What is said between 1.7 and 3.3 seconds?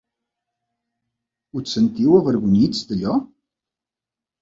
sentiu avergonyits d’allò?.